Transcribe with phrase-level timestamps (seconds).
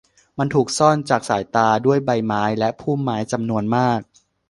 [0.39, 3.99] มันถูกซ่อนจากสายตาด้วยใบไม้และพุ่มไม้จำนวนมาก